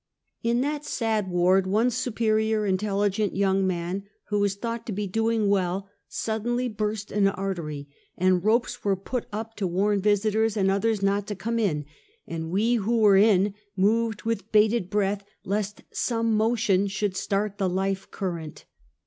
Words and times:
In 0.41 0.61
that 0.61 0.83
sad 0.83 1.29
ward 1.29 1.67
one 1.67 1.91
superior, 1.91 2.65
intelligent 2.65 3.35
young 3.35 3.67
man, 3.67 4.05
who 4.29 4.39
was 4.39 4.57
thonglit 4.57 4.85
to 4.87 4.91
be 4.93 5.05
doing 5.05 5.47
well, 5.47 5.91
suddenly 6.07 6.67
burst 6.67 7.11
an 7.11 7.27
artery, 7.27 7.87
and 8.17 8.43
ropes 8.43 8.83
were 8.83 8.95
put 8.95 9.27
up 9.31 9.55
to 9.57 9.67
warn 9.67 10.01
visitors 10.01 10.57
and 10.57 10.71
others 10.71 11.03
not 11.03 11.27
to 11.27 11.35
come 11.35 11.59
in, 11.59 11.85
and 12.25 12.49
we 12.49 12.77
v/ho 12.77 12.97
were 12.97 13.15
in, 13.15 13.53
moved 13.75 14.23
with 14.23 14.51
bated 14.51 14.89
breath 14.89 15.23
lest 15.45 15.83
some 15.91 16.35
motion 16.35 16.87
should 16.87 17.15
start 17.15 17.59
the 17.59 17.69
life 17.69 18.09
current. 18.09 18.65